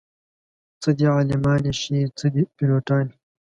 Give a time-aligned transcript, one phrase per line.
[0.81, 3.13] څه دې عالمانې شي څه دې پيلوټانې